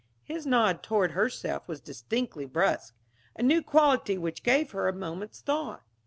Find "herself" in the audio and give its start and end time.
1.11-1.67